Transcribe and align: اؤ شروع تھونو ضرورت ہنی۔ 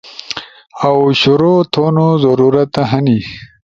اؤ 0.87 0.95
شروع 1.21 1.59
تھونو 1.73 2.07
ضرورت 2.23 2.73
ہنی۔ 2.89 3.19